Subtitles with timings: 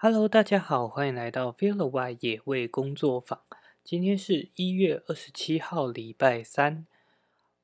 [0.00, 3.40] Hello，大家好，欢迎来到 Feel the Y 野味工作坊。
[3.82, 6.86] 今天是一月二十七号，礼拜三。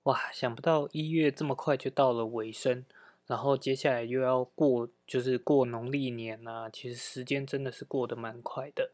[0.02, 2.84] 哇，想不到一月这么快就到了尾声，
[3.28, 6.68] 然后接下来又要过，就是过农历年啦。
[6.68, 8.90] 其实时间真的是过得蛮快的。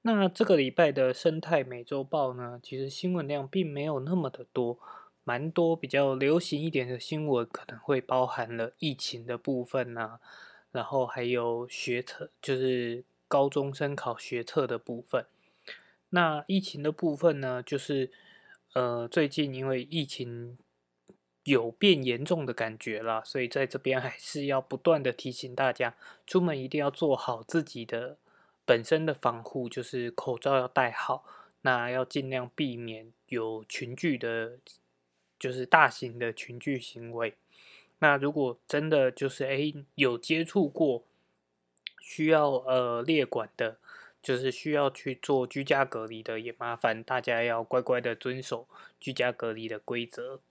[0.00, 4.78] 那这个礼拜的生态美洲豹呢，其实新闻量并没有那么的多，
[5.24, 10.20] 蛮多比较流行一点的新闻，可能会包含了疫情的部分呐。
[10.76, 15.24] 然后还有学测，就是高中生考学测的部分。
[16.10, 18.12] 那疫情的部分呢，就是
[18.74, 20.58] 呃，最近因为疫情
[21.44, 28.18] 有变严重的感觉啦，所以在这边还是要不断的提醒大家，出门一定要做好自己的
[28.66, 31.24] 本身的防护，就是口罩要戴好，
[31.62, 34.58] 那要尽量避免有群聚的，
[35.38, 37.34] 就是大型的群聚行为。
[37.98, 41.06] 那如果真的就是哎有接触过
[41.98, 43.78] 需要呃列管的，
[44.22, 48.68] 就是需要去做居家隔离的，也麻烦大家要乖乖的遵守
[49.00, 50.42] 居家隔离的规则。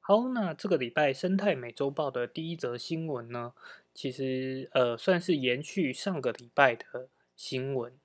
[0.00, 3.54] 好，那这个礼拜生态美洲报的第一则新闻呢，
[3.94, 7.98] 其实呃算是延续上个礼拜的新闻，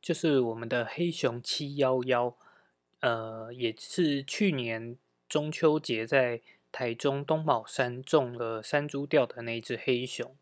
[0.00, 2.36] 就是我们的黑熊七幺幺，
[3.00, 4.96] 呃也是去年。
[5.28, 6.40] 中秋节在
[6.72, 10.34] 台中东宝山种了山猪钓的那只黑熊，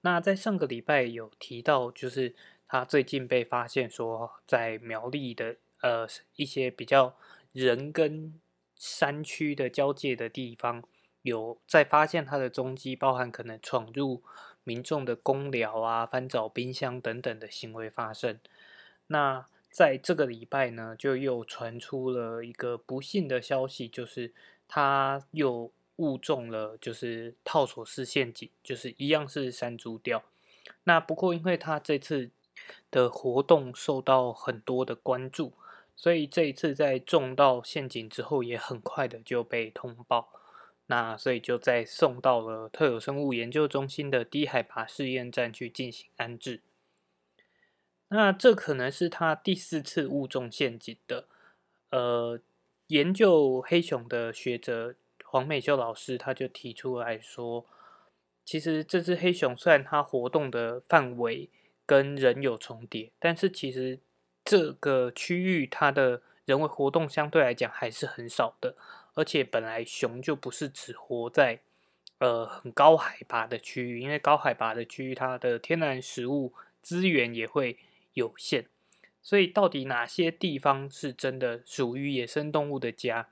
[0.00, 2.34] 那在上个礼拜有提到，就是
[2.66, 7.16] 它最近被发现说在苗栗的呃一些比较
[7.52, 8.38] 人跟
[8.76, 10.82] 山区的交界的地方，
[11.22, 14.22] 有在发现它的踪迹，包含可能闯入
[14.64, 18.38] 民众的公寮啊、翻找冰箱等等的行为发生。
[19.08, 19.46] 那
[19.78, 24.32] 在这个礼拜呢，就又传出了一个不幸的消息，就是
[24.66, 30.24] 他又误中了，就是套索式陷阱，就是一样是山猪钓。
[30.82, 32.28] 那不过因为他这次
[32.90, 35.52] 的活动受到很多的关注，
[35.94, 40.28] 所以这一次在中到陷阱之后，也很快的就被通报。
[40.86, 46.62] 那所以就在送到了特有生物研究中心的低海拔试验站去进行安置。
[48.10, 51.26] 那这可能是他第四次误中陷阱的。
[51.90, 52.40] 呃，
[52.86, 57.66] 研究黑熊的学者黄美秀老师他就提出来说，
[58.46, 61.50] 其实这只黑熊虽然它活动的范围
[61.84, 63.98] 跟人有重叠，但是其实
[64.42, 68.74] 这个区域它的人为活动相对来讲还是很少的。
[69.12, 71.60] 而且本来熊就不是只活在
[72.20, 77.76] 呃很高海拔的区域，因为高海拔的区域它的天然食物资源也会。
[78.18, 78.66] 有限，
[79.22, 83.30] 所以到底哪些地方是真的属于野生动物的家？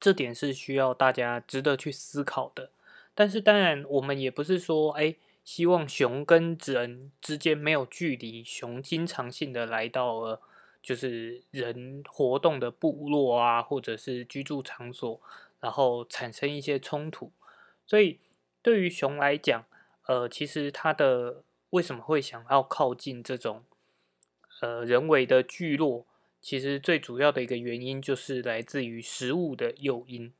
[0.00, 2.70] 这点是需要大家值得去思考的。
[3.14, 10.40] 但是当然，我们也不是说，哎，希望熊跟人之间没有距离，熊经常性的来到了
[10.82, 15.20] 就是人活动的部落啊，或者是居住场所，
[15.60, 17.30] 然后产生一些冲突。
[17.86, 18.18] 所以
[18.62, 19.64] 对于熊来讲，
[20.06, 23.62] 呃，其实它的为什么会想要靠近这种？
[24.62, 26.06] 呃，人为的聚落，
[26.40, 30.32] 其实最主要的一个原因就是来自于食物的诱因。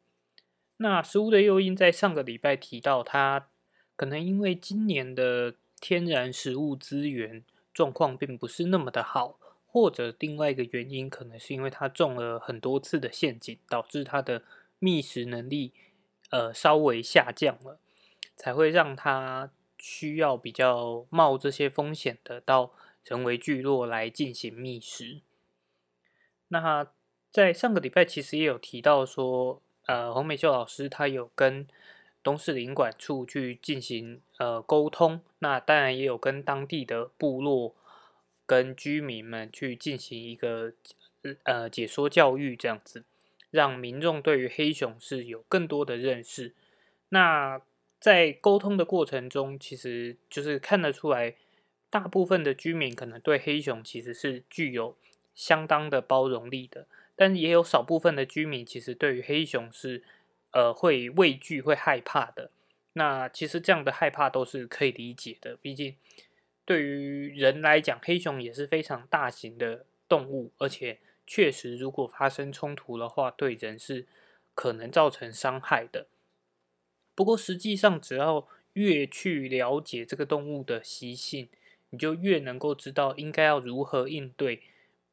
[0.77, 3.49] 那食物的诱因在上个礼拜提到，它
[3.97, 7.43] 可能因为今年的天然食物资源
[7.75, 14.45] 状况并不是那么的好，或者另外一个原因，可能是因为它中了很多次的陷阱，导致它的
[14.79, 15.73] 觅食能力
[16.31, 17.81] 呃稍微下降了，
[18.37, 19.51] 才会让它
[19.81, 22.73] 需要比较冒这些风险的到。
[23.05, 25.21] 成为聚落来进行觅食。
[26.49, 26.87] 那
[27.31, 31.67] 在上个礼拜其实也有提到说，呃，洪美秀老师他有跟
[32.23, 35.23] 东市领馆处去进行呃沟通。
[35.39, 37.75] 那当然也有跟当地的部落
[38.47, 40.75] 跟居民们去进行一个
[41.45, 43.05] 呃解说教育，这样子
[43.51, 46.55] 让民众对于黑熊是有更多的认识。
[47.09, 47.61] 那
[47.99, 51.35] 在沟通的过程中，其实就是看得出来。
[51.93, 54.97] 大部分的居民可能对黑熊其实是具有
[55.35, 60.03] 相当的包容力的，但也有少部分的居民其实对于黑熊是
[60.53, 62.51] 呃会畏惧、会害怕的。
[62.95, 65.95] 那其实这样的害怕都是可以理解的，毕竟
[66.65, 74.07] 对于人来讲，黑熊也是非常大型的动物，而且确实如果发生冲突的话，对人是
[74.55, 76.07] 可能造成伤害的。
[77.15, 81.51] 不过实际上，只要越去了解这个动物的习性，
[81.93, 84.63] 你就越能够知道应该要如何应对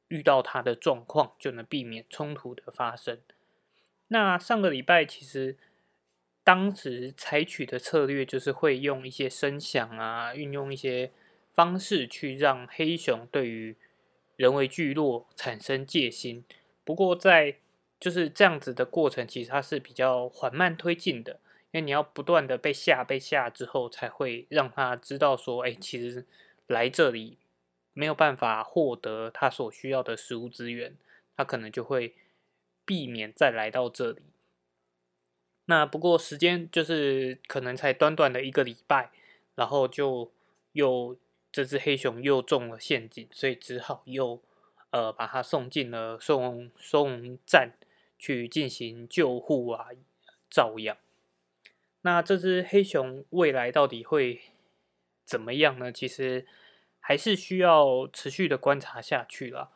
[0.08, 3.20] 遇到它的状况，就能避免冲突的发生。
[4.08, 5.58] 那上个礼拜其实
[6.44, 11.12] 当时采取的策略就是会用一些声响啊，运用一些
[11.54, 13.76] 方式去让黑熊对于
[14.38, 16.44] 人为聚落产生戒心。
[16.86, 17.58] 不过在
[18.00, 21.34] 就是这样子的过程，其实它是比较缓慢推进的，
[21.72, 26.26] 因为你要不断的被吓被吓之后，才会让他知道说，哎，其实
[26.70, 27.40] 来这里
[27.94, 30.96] 没有办法获得他所需要的食物资源，
[31.36, 32.14] 他可能就会
[32.86, 34.22] 避免再来到这里。
[35.66, 39.10] 那不过时间就是可能才短短的一个礼拜，
[39.56, 40.32] 然后就
[40.74, 41.18] 又
[41.52, 44.40] 这只黑熊又中了陷阱，所以只好又
[44.92, 47.74] 呃把它送进了收容收容站
[48.20, 49.90] 去进行救护啊
[50.48, 50.96] 照养。
[52.02, 54.42] 那这只黑熊未来到底会
[55.30, 55.92] 怎么样呢？
[55.92, 56.48] 其实
[57.00, 59.70] 还是需要持续的观察下去了。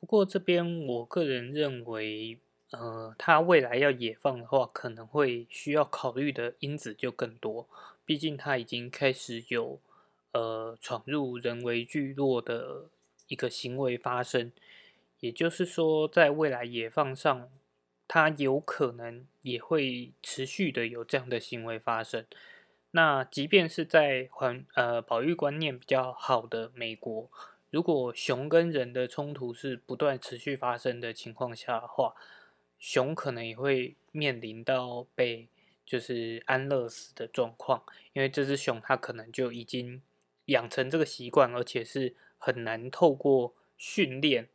[0.00, 2.38] 不过这边我个人认为。
[2.72, 7.68] 呃，它未来要野放的话，可能会需要考虑的因子就更多。
[8.04, 9.80] 毕竟它已经开始有
[10.32, 12.90] 呃闯入人为聚落的
[13.28, 14.50] 一个行为发生，
[15.20, 17.48] 也就是说，在未来野放上，
[18.08, 22.26] 它有可能也会持续的有这样的行为发生。
[22.96, 27.30] 那即便是在环呃保育观念比较好的美国，
[27.68, 32.14] 如果熊跟人的冲突是不断持续发生的情况下的话，
[32.78, 35.46] 熊可能也会面临到被
[35.84, 37.82] 就是安乐死的状况，
[38.14, 40.00] 因为这只熊它可能就已经
[40.46, 44.48] 养成这个习惯，而且是很难透过训练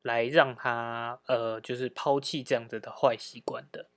[0.00, 3.90] 来让它呃就是抛弃这样子的坏习惯的。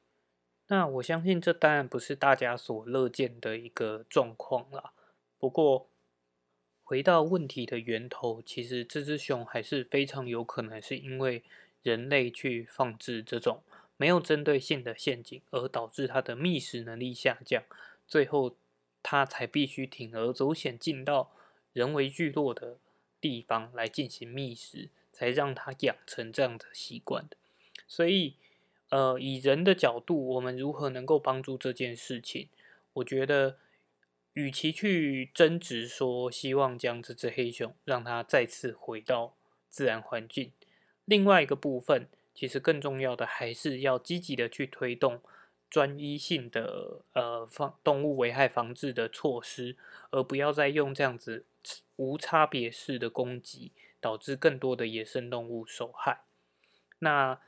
[0.68, 4.94] 那我相信这当然不是大家所乐见的一个状况啦。
[5.38, 5.90] 不过
[6.84, 11.44] 回到问题的源头，其实这只熊还是非常有可能是因为。
[11.84, 13.64] 人类去放置这种
[13.96, 17.64] 没有针对性的陷阱，而导致它的觅食能力下降，
[18.06, 18.58] 最后
[19.02, 21.31] 它才必须铤而走险进到
[21.72, 22.78] 人为聚落的
[23.22, 27.38] 地方来进行觅食，才让它养成这样的习惯的。
[27.88, 28.36] 所以，
[28.89, 32.48] 呃，以人的角度，我们如何能够帮助这件事情？
[32.94, 33.57] 我觉得，
[34.34, 39.36] 与其去争执说希望将这只黑熊让它再次回到
[39.69, 40.51] 自然环境。
[41.06, 45.22] 另外一个部分，其实更重要的还是要积极的去推动
[45.69, 49.75] 专一性的呃防动物危害防治的措施，
[50.12, 51.45] 而不要再用这样子
[51.98, 56.22] 无差别式的攻击，导致更多的野生动物受害。
[57.00, 57.40] 那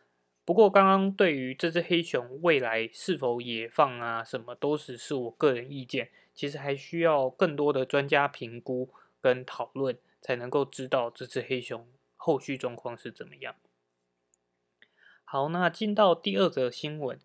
[0.50, 8.90] 不过刚刚对于这只黑熊未来是否野放啊，什么都只是我个人意见，其实还需要更多的专家评估
[9.22, 11.88] 跟讨论，才能够知道这只黑熊。
[12.18, 13.54] 后续状况是怎么样？
[15.24, 17.20] 好，那进到第二则新闻，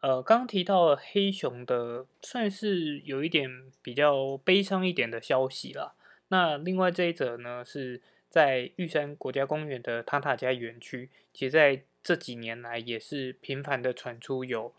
[0.00, 5.94] 呃，刚刚提到了黑熊的，算是有一点比较悲伤一点的消息了。
[6.28, 8.00] 那另外这一则呢，是
[8.32, 14.72] 在玉山国家公园的塔塔加园区，其实在这几年来也是频繁的传出有，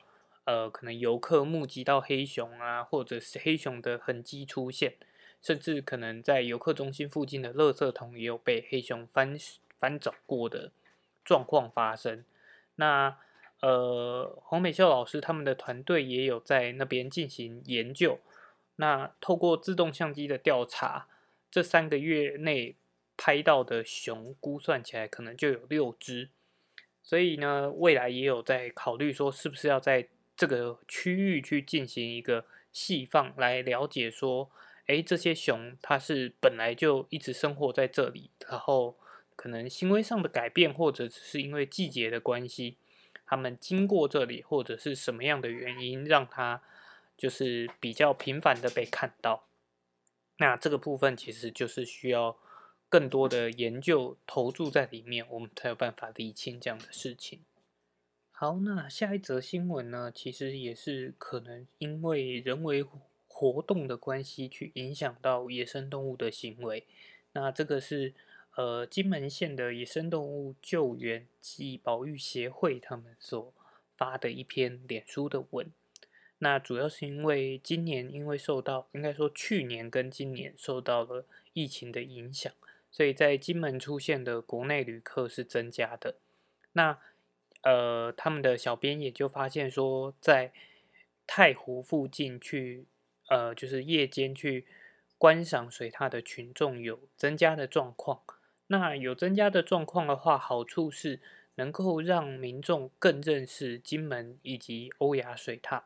[0.46, 4.96] 呃，可能游客目击到黑熊啊，或者是黑熊的痕迹出现。
[5.40, 9.38] 甚至可能在游客中心附近的垃圾桶也有被黑熊翻
[9.78, 10.72] 翻找过的
[11.24, 12.26] 状况发生。
[12.78, 13.18] 那
[13.60, 18.20] 呃，黄美秀老师他们的团队也有在那边进行研究。
[18.78, 21.08] 那透过自动相机的调查，
[21.52, 22.76] 这三个月内
[23.18, 26.30] 拍到的熊估算起来可能就有六只。
[27.02, 34.52] 所以呢，未来也有在考虑说，是不是要在这个区域去进行一个细放，来了解说。
[34.86, 38.98] 哎，这些熊它是本来就一直生活在这里，然后
[39.34, 42.76] 可能行为上的改变，或者只是因为季节的关系，
[43.26, 46.62] 它们经过这里，或者是什么样的原因，让它
[47.18, 49.46] 就是比较频繁的被看到。
[50.40, 52.38] 那这个部分其实就是需要
[52.94, 57.40] 更多的研究投注在里面，我们才有办法理清这样的事情。
[58.30, 62.86] 好，那下一则新闻呢，其实也是可能因为人为。
[63.36, 66.86] 活动的关系去影响到野生动物的行为，
[67.32, 68.14] 那这个是
[68.56, 73.52] 呃金门县的野生动物救援及保育协会他们所
[73.98, 75.72] 发的一篇脸书的文。
[76.38, 82.54] 那主要是因为今年因为受到应该说去年跟今年受到了疫情的影响，
[82.94, 86.16] 所以在金门出现的国内旅客是增加的。
[86.72, 86.98] 那
[87.64, 90.54] 呃他们的小编也就发现说，在
[91.28, 92.86] 太湖附近去。
[93.30, 94.68] 呃，就是夜间去
[95.18, 98.22] 观赏水獭的群众有增加的状况。
[98.68, 101.22] 那有增加的状况的话，好处是
[101.56, 105.84] 能够让民众更认识金门以及欧亚水獭。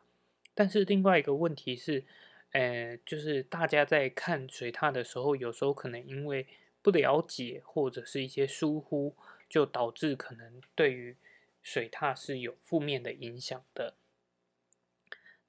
[0.56, 2.06] 但是另外一个问题是，
[2.52, 6.48] 呃，就是大家在看水獭的时候，有时候可能因为
[6.82, 9.16] 不了解或者是一些疏忽，
[9.50, 11.16] 就导致可能对于
[11.62, 13.96] 水獭是有负面的影响的。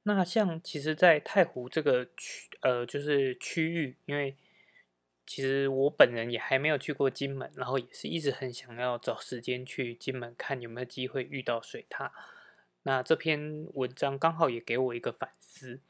[0.04, 4.36] 那像其实，在太湖这个区，呃，就是区域，因为
[5.26, 12.10] 其实我本人也还没有去过金门，然后也是一直很想要找时间去金门看有没有机会遇到水獭。
[12.84, 15.80] 那这篇文章刚好也给我一个反思。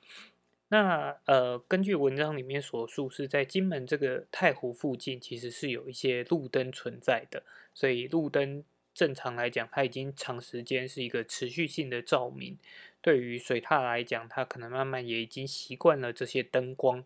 [0.70, 12.58] 那呃，根据文章里面所述，是在金门这个太湖附近，其实是有一些路灯存在的，所以路灯正常来讲，它已经长时间是一个持续性的照明。
[13.00, 17.02] 对于水獭来讲，它可能慢慢也已经习惯了这些灯光，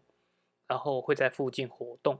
[0.66, 2.18] 然后会在附近活动。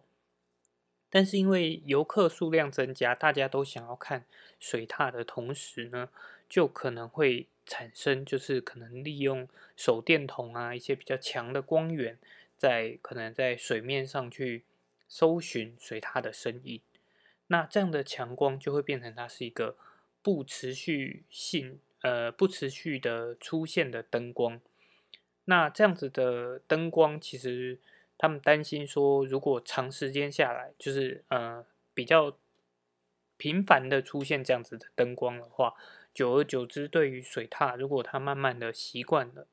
[1.11, 4.25] 但是因为游客数量增加，大家都想要看
[4.61, 6.08] 水獭的同时呢，
[6.49, 12.19] 就可能会产生就是可能利用手电筒啊一些比较强的光源，
[12.57, 14.64] 在可能在水面上去
[15.09, 16.81] 搜寻水獭的身影。
[17.47, 19.76] 那这样的强光就会变成它是一个
[20.23, 21.81] 不持续性。
[22.04, 24.61] 呃，不持续的出现的灯光，
[25.45, 27.78] 那这样子的灯光，其实
[28.19, 31.64] 他们担心说，如果长时间下来，就是呃
[31.95, 32.37] 比较
[33.37, 35.76] 频繁的出现这样子的灯光的话，
[36.14, 39.47] 久而久之，对于水獭，如果它慢慢的习惯了，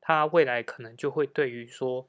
[0.00, 2.08] 它未来可能就会对于说，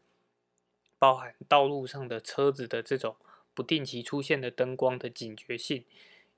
[0.98, 3.16] 包含道路上的车子的这种
[3.54, 5.86] 不定期出现的灯光的警觉性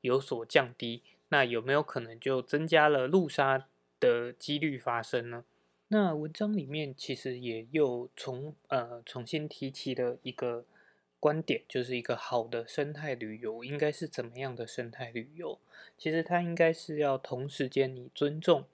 [0.02, 1.02] 有所降低。
[1.30, 3.68] 那有没有可能就增加了路杀
[4.00, 5.46] 的几率发生呢？
[5.88, 10.66] 那文章里面其实也又重呃重新提起了一个
[11.25, 15.58] 观点，就是一个好的生态旅游应该是怎么样的生态旅游？
[15.98, 18.65] 其实它应该是要同时间你尊重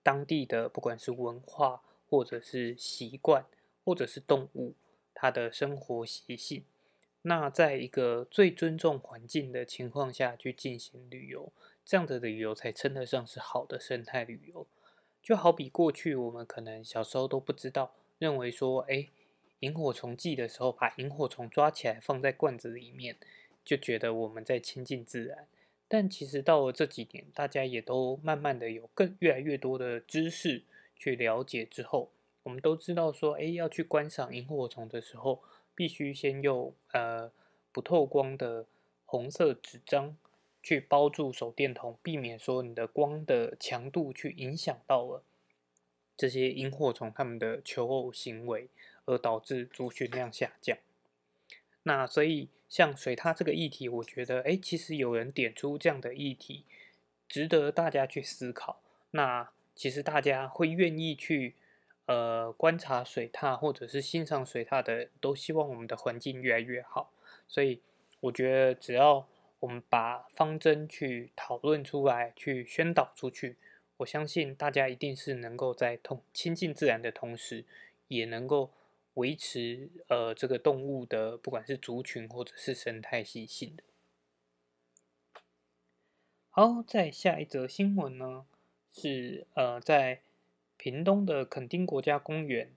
[0.00, 3.44] 当地的不管是文化或者是习惯
[3.84, 4.74] 或者是动物
[5.12, 6.62] 它的生活习性，
[7.22, 11.50] 那在一个最尊重环境的情况下去进行旅游。
[11.84, 14.68] 这样的旅游才称得上是好的生态旅游。
[15.20, 19.08] 就好比过去我们可能小时候都不知道，认为说，哎，
[19.60, 23.16] 萤火虫季的时候把萤火虫抓起来放在罐子里面，
[23.64, 25.46] 就觉得我们在亲近自然。
[25.86, 30.62] 但其实到了这几年，大家也都慢慢的有更越来越多的知识
[30.96, 32.10] 去了解之后，
[32.42, 35.42] 我们都知道说，哎，要去观赏萤火虫的时候，
[35.74, 37.30] 必须先用呃
[37.72, 38.66] 不透光的
[39.04, 40.16] 红色纸张。
[40.60, 45.22] 去包住手电筒，避免说你的光的强度去影响到了
[46.14, 48.68] 这些萤火虫它们的求偶行为，
[49.08, 50.76] 而导致族群量下降。
[51.84, 56.64] 那所以像水獭这个议题，我觉得哎，其实有人点出这样的议题，
[57.26, 58.82] 值得大家去思考。
[59.12, 61.54] 那其实大家会愿意去
[62.04, 67.10] 呃观察水獭或者是欣赏水獭的，都希望我们的环境越来越好。
[67.46, 67.80] 所以
[68.20, 69.26] 我觉得只要
[69.60, 73.56] 我们把方针去讨论出来，去宣导出去，
[73.96, 77.64] 我相信大家一定是能够在同亲近自然的同时，
[78.08, 78.70] 也能够
[79.18, 83.82] 维持呃这个动物的不管是族群或者是生态系性的。
[86.50, 88.46] 好，在下一则新闻呢，
[88.92, 90.22] 是呃在
[90.76, 92.72] 屏东的垦丁国家公园，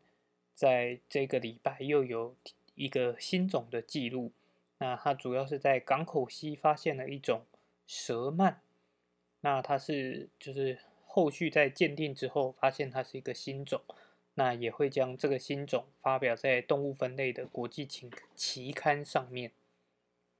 [0.56, 2.36] 在这个礼拜又有
[2.76, 4.32] 一个新种的记录。
[4.80, 7.46] 那它主要是在港口溪发现了一种
[7.86, 8.56] 蛇鳗，
[9.42, 13.82] 那它是就是后续在鉴定之后发现它是一个新种，
[14.36, 19.52] 那也会将这个新种发表在动物分类的国际期期刊上面。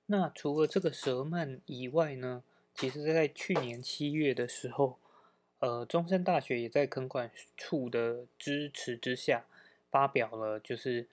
[0.08, 2.44] 那除了这个蛇鳗以外呢，
[2.76, 4.98] 其实在去年七月的时候，
[5.60, 9.46] 呃，中山大学也在垦管处的支持之下
[9.90, 11.08] 发表了就是。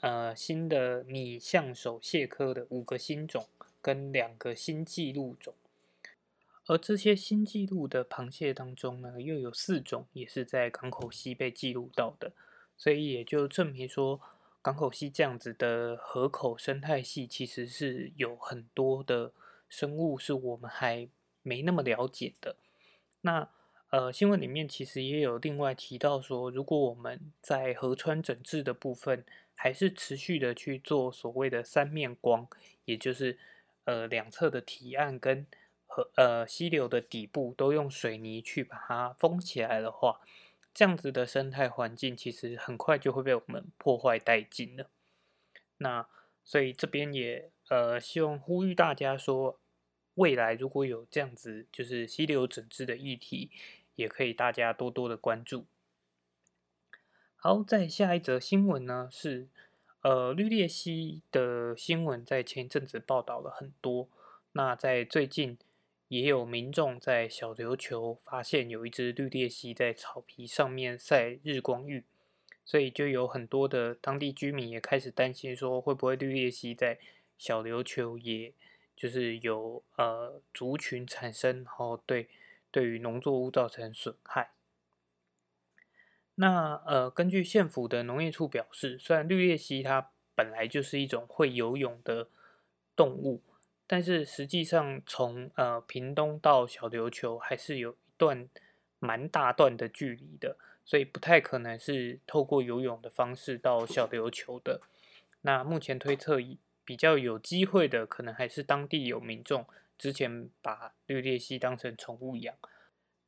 [0.00, 3.46] 呃，新的拟象手蟹科的五个新种
[3.80, 5.54] 跟两个新纪录种，
[6.70, 12.30] 而这些新记录的螃蟹当中呢，又有四种也是在港口溪被记录到的，
[12.76, 14.20] 所以也就证明说，
[14.62, 19.32] 港口溪这样子的河口生态系其实是有很多的
[19.68, 21.08] 生物是我们还
[21.42, 22.54] 没那么了解的。
[23.22, 23.48] 那
[23.88, 29.24] 呃，新闻里面其实也有另外提到说，如果我们在河川整治的部分，
[29.56, 32.46] 还是持续的去做所谓的三面光，
[32.84, 33.36] 也就是
[33.86, 35.44] 呃两侧的堤岸跟
[35.92, 40.20] 河呃溪流的底部都用水泥去把它封起来的话，
[40.72, 44.88] 这样子的生态环境其实很快就会被我们破坏殆尽了。
[45.78, 46.06] 那
[46.44, 49.58] 所以这边也呃希望呼吁大家说，
[50.14, 53.50] 未来如果有这样子就是溪流整治的议题，
[53.96, 55.66] 也可以大家多多的关注。
[57.34, 59.48] 好，在下一则新闻呢是，
[60.02, 64.08] 呃，绿鬣蜥的新闻在前一阵子报道了很多。
[64.52, 65.56] 那在最近
[66.10, 72.04] 也有民众在小琉球发现有一只绿鬣蜥在草皮上面晒日光浴，
[72.64, 76.98] 所以就有很多的当地居民也开始担心说，会不会绿鬣蜥在
[77.38, 78.52] 小琉球也
[78.96, 82.28] 就是有呃族群产生，然后对
[82.72, 84.50] 对于农作物造成损害。
[86.34, 92.28] 那呃，根据县府的农业处表示，虽然绿鬣蜥它本来就是一种会游泳的
[92.96, 93.44] 动物，
[93.92, 98.48] 但是实际上从呃屏东到小琉球还是有一段
[99.00, 104.80] 蛮大段的距离的，所以不太可能是透过游泳的方式到小琉球的。
[105.40, 106.38] 那目前推测
[106.84, 109.66] 比较有机会的，可能还是当地有民众
[109.98, 112.54] 之前把绿鬣蜥当成宠物养。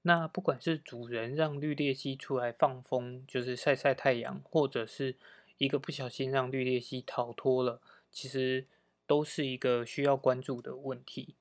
[0.02, 5.16] 那不管是主人让绿鬣蜥出来放风，就是晒晒太阳，或者是
[5.58, 7.80] 一个不小心让绿鬣蜥逃脱了，
[8.12, 8.66] 其实
[9.12, 11.34] 都是一个需要关注的问题。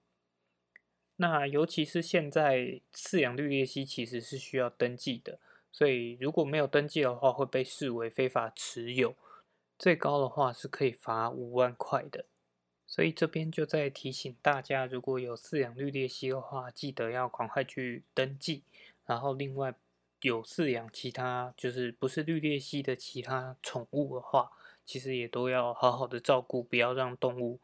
[1.15, 5.39] 那尤其是现在饲养绿鬣蜥其实是需要登记的，
[5.71, 9.15] 所以如果没有登记的话，会被视为非法持有，
[9.79, 12.25] 最高的话是可以罚五万块的。
[12.85, 18.63] 所以这边就在提醒大家，如果有饲养绿鬣蜥的话，记得要赶快去登记。
[19.05, 19.73] 然后另外
[20.23, 24.51] 有饲养其他就是不是绿鬣蜥的其他宠物的话，
[24.91, 27.61] 其实也都要好好的照顾，不要让动物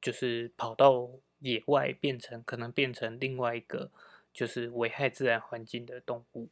[0.00, 3.90] 就是跑到野外变成可能变成另外一个
[4.32, 6.48] 就是危害自然环境的动物。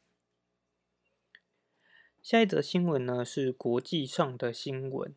[2.20, 5.14] 下一则新闻呢是国际上的新闻。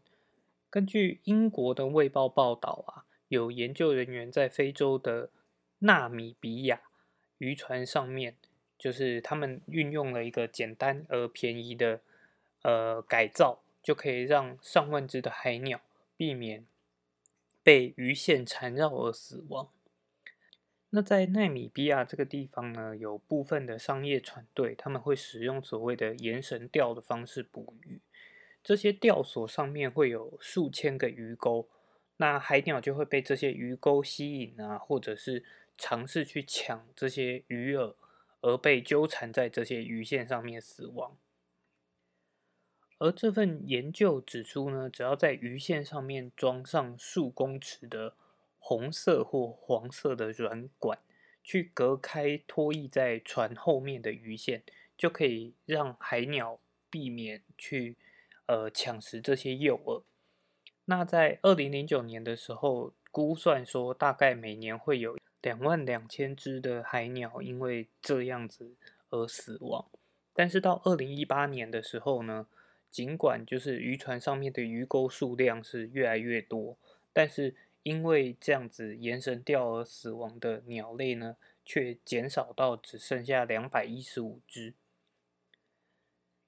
[0.70, 5.30] 根据英国的《卫报》报道啊，有研究人员在非洲的
[5.80, 6.84] 纳米比亚
[7.38, 8.38] 渔船上面，
[8.78, 12.00] 就是他们运用了一个简单而便宜的
[12.62, 15.80] 呃改造，就可以让上万只的海鸟
[16.18, 16.66] 避免
[17.62, 19.70] 被鱼线缠绕而死亡。
[20.90, 28.02] 那在纳米比亚这个地方呢，有部分的商业船队，他们会使用所谓的延绳钓的方式捕鱼。
[28.64, 31.70] 这些钓索上面会有数千个鱼钩，
[32.18, 35.44] 那海鸟就会被这些鱼钩吸引啊，或者是
[35.78, 37.94] 尝试去抢这些鱼饵，
[38.42, 41.16] 而被纠缠在这些鱼线上面死亡。
[42.98, 48.14] 而这份研究指出呢，只要在鱼线上面装上数公尺的
[48.60, 51.00] 红色或黄色的软管，
[51.44, 54.64] 去隔开拖曳在船后面的鱼线，
[54.98, 57.98] 就可以让海鸟避免去。
[58.48, 60.04] 呃，抢食这些诱饵。
[60.86, 68.76] 那在二零零九年的时候，估算说大概每年会有两万两千只的海鸟因为这样子
[69.10, 69.88] 而死亡。
[70.32, 72.46] 但是到二零一八年的时候呢，
[72.96, 76.78] 尽管就是渔船上面的鱼钩数量是越来越多，
[77.12, 77.54] 但是
[77.84, 84.76] 因为这样子延绳钓而死亡的鸟类呢，却减少到只剩下两百一十五只。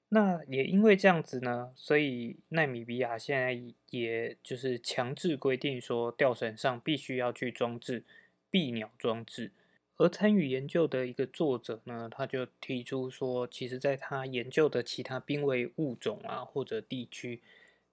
[0.08, 8.04] 那也因为这样子呢，所以纳米比亚现在也就是强制规定说，钓绳上必须要去装置
[8.50, 9.52] 避鸟装置。
[9.98, 17.40] 而参与研究的一个作者呢，他就提出说，其实在他研究的其他濒危物种啊或者地区，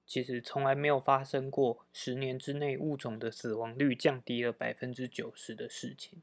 [0.05, 6.21] 其实从来没有发生过十年之内物种的死亡率降低了百分之九十的事情。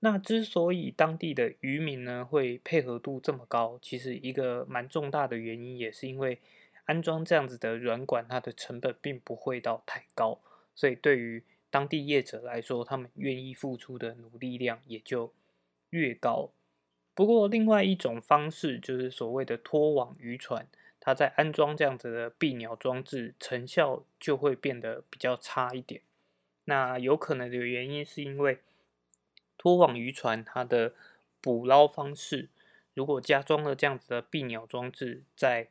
[0.00, 6.38] 那之所以当地的渔民呢会配合度这么高，其实一个蛮重大的原因也是因为
[6.84, 10.38] 安装这样子的软管，它的成本并不会到太高，
[10.74, 11.42] 所以对于
[11.76, 15.34] 当地业者来说，他们愿意付出的努力量也就
[15.90, 16.48] 越高。
[17.12, 20.66] 不过，另外一种方式就是所谓的拖网渔船，
[20.98, 26.00] 它在安装这样子的避鸟装置，成效就会变得比较差一点。
[26.64, 28.60] 那有可能的原因是因为。
[29.58, 30.94] 拖网渔船，它的
[31.42, 32.48] 捕捞方式，
[32.94, 35.68] 如果加装了这样子的避鸟装置，在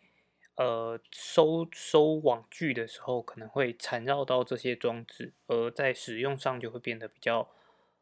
[0.56, 7.50] 呃收收网具的时候，可能会缠绕到这些装置，而在使用上就会变得比较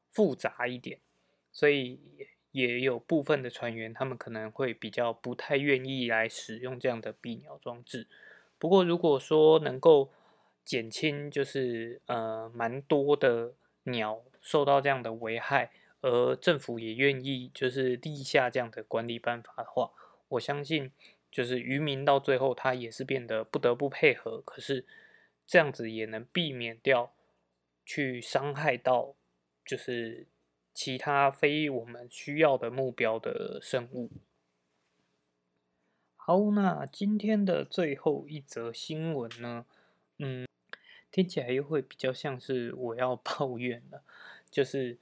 [0.09, 0.99] 复杂一点。
[1.51, 1.99] 所以
[2.51, 8.07] 也有部分的船员，他们可能会比较不太愿意来使用这样的避鸟装置。
[8.57, 10.11] 不过，如果说能够
[10.63, 14.23] 减轻，就是呃蛮多的鸟。
[14.45, 19.91] 受到这样的危害，而政府也愿意就是立下这样的管理办法的话，
[20.27, 20.91] 我相信
[21.33, 24.39] 就是渔民到最后他也是变得不得不配合。
[24.45, 24.85] 可是
[25.47, 27.11] 这样子也能避免掉
[27.83, 29.15] 去伤害到
[29.65, 30.27] 就是
[30.75, 34.11] 其他非我们需要的目标的生物。
[36.15, 39.65] 好，那今天的最后一则新闻呢？
[40.19, 40.47] 嗯，
[41.11, 44.03] 听起来又会比较像是我要 抱怨了，
[44.49, 44.99] 就是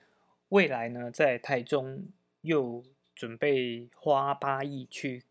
[0.50, 2.08] 未来呢，在台中
[2.42, 5.26] 又准备花八亿去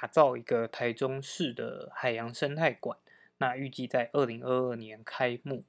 [0.00, 2.96] 打造一个台中市的海洋生态馆，
[3.38, 5.64] 那预计在二零二二年开幕。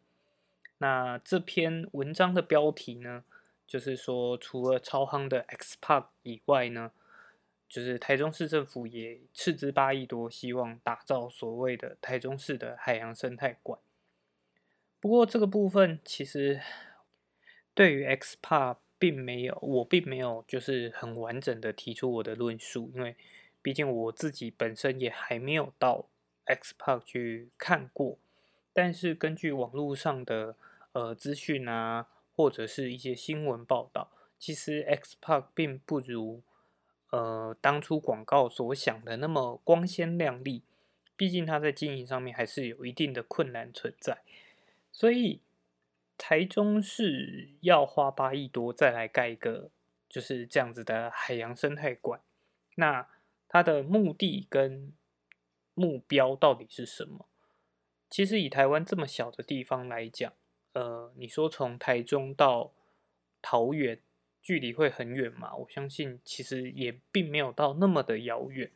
[0.78, 3.24] 那这篇文章的标题呢，
[3.68, 6.92] 就是说除了超夯的 X Park 以外呢。
[7.70, 13.80] 就是台中市政府也斥资八亿多，希望打造所谓的台中市的海洋生态馆。
[15.00, 16.62] 不过这个部分其实
[17.74, 23.16] 对于 X Park 并没有，我并没有就是很完整的提出我的论述，因为
[23.63, 26.06] 毕竟我自己本身也还没有到
[26.45, 28.19] X Park 去看过。
[28.71, 30.56] 但是根据网络上的
[30.91, 36.43] 呃资讯啊，或者是一些新闻报道，其实 X Park 并不如。
[37.10, 40.63] 呃，当初广告所想的那么光鲜亮丽，
[41.15, 44.17] 毕竟它在经营上面还是有一定的困难存在，
[44.91, 45.39] 所以
[46.17, 49.69] 台中市要花八亿多再来盖一个
[50.10, 52.19] 就是这样子的海洋生态馆，
[52.78, 53.08] 那
[53.54, 54.92] 它的目的跟
[55.74, 57.28] 目标到底是什么？
[58.10, 60.34] 其实以台湾这么小的地方来讲，
[60.74, 62.74] 呃，你说从台中到
[63.42, 64.02] 桃园。
[64.46, 65.56] 距离会很远嘛？
[65.56, 68.70] 我相信其实也并没有到那么的遥远。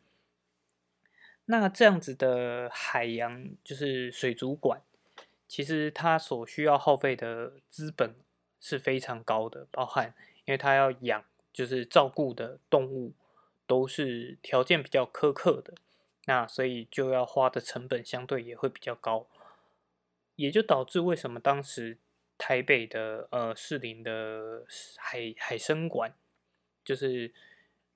[1.43, 4.81] 那这样子的海洋就是水族馆，
[5.45, 8.15] 其实它所需要耗费的资本
[8.61, 13.11] 是非常高的，包含因为它要养就是照顾的动物
[13.67, 15.75] 都是条件比较苛刻的，
[16.25, 19.27] 那所以就要花的成本相对也会比较高，
[20.37, 21.99] 也就导致为什么当时。
[22.39, 24.63] 台北的呃士林的
[24.97, 26.13] 海海生馆，
[26.85, 27.33] 就是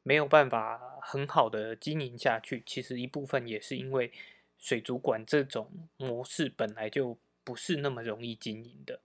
[0.01, 2.63] 没有办法很好的经营下去。
[2.65, 4.11] 其实一部分也是因为
[4.57, 9.01] 水族馆这种模式本来就不是那么容易经营的。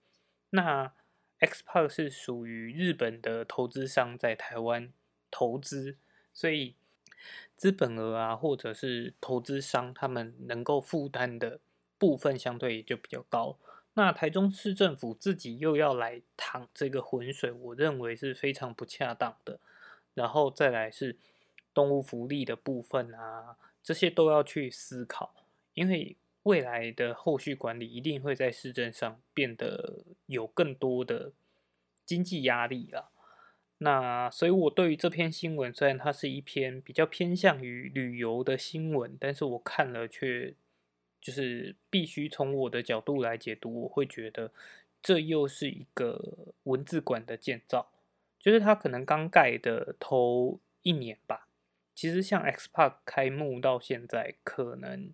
[0.49, 0.95] 那
[1.41, 4.91] X Park 是属于日本的投资商在台湾
[5.31, 5.99] 投资，
[6.37, 6.75] 所以
[7.57, 11.61] 资本额啊，或者是投资商他们能够负担的
[11.97, 13.57] 部分相对也就比较高。
[13.95, 19.59] 那台中市政府自己又要来淌这个浑水，我认为是非常不恰当的。
[20.13, 21.17] 然后再来是
[21.73, 25.35] 动物福利的部分啊，这些都要去思考，
[25.73, 31.33] 因为未来的后续管理一定会在市政上变得有更多的
[32.05, 33.11] 经济压力了。
[33.79, 40.55] 那所以，我对于这篇新闻，虽然它是一篇比较偏向于旅游的新闻，但是我看了却。
[41.19, 44.53] 就是必须从我的角度来解读，我会觉得
[45.03, 47.91] 这又是一个文字馆的建造，
[48.39, 51.49] 就是它可能刚盖的头一年吧。
[51.97, 55.13] 其实像 X Park 开幕到现在，可能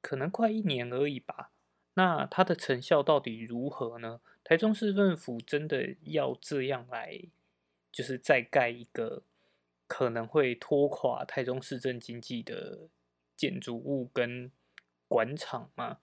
[0.00, 1.50] 可能快一年而已吧。
[1.94, 4.22] 那它的成效到底如何呢？
[4.50, 7.20] 台中市政府真的要这样来，
[7.92, 9.22] 就是再盖一个
[9.86, 12.88] 可能会拖垮台中市政经济的
[13.36, 14.50] 建筑物跟？
[15.06, 15.98] 馆场吗，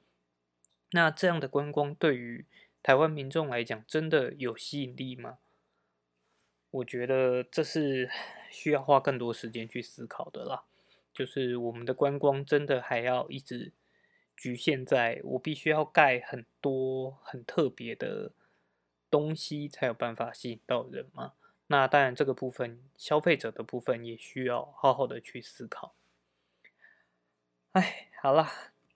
[0.91, 2.45] 那这样的观光对于
[2.83, 5.39] 台湾民众来讲，真的有吸引力吗？
[6.71, 8.09] 我觉得这是
[8.51, 10.63] 需要花更多时间去思考的啦。
[11.13, 13.71] 就是我们的观光真的还要一直
[14.37, 18.31] 局限在我必须要盖很多很特别的
[19.09, 21.33] 东西才有办法吸引到人吗？
[21.67, 25.95] 那当然，这个部分消费者的部分也需要好好的去思考。
[27.73, 28.47] 哎，好了。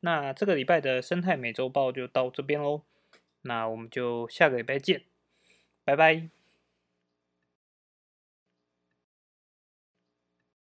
[0.03, 2.81] 那这个礼拜的生态美洲豹就到这边喽，
[3.41, 5.03] 那我们就下个礼拜见，
[5.83, 6.40] 拜拜。